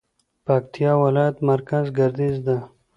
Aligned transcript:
پکتيا 0.45 0.91
ولايت 1.03 1.35
مرکز 1.49 1.85
ګردېز 1.97 2.35
ده 2.45 2.57